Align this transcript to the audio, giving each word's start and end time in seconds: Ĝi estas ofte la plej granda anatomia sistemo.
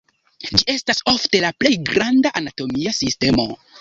Ĝi 0.51 0.61
estas 0.73 1.01
ofte 1.13 1.41
la 1.45 1.51
plej 1.65 1.73
granda 1.91 2.33
anatomia 2.41 2.95
sistemo. 3.03 3.47